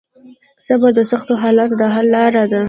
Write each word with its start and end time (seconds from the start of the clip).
صبر 0.65 0.89
د 0.97 0.99
سختو 1.11 1.33
حالاتو 1.43 1.75
د 1.81 1.83
حل 1.93 2.07
لار 2.13 2.33
ده. 2.51 2.59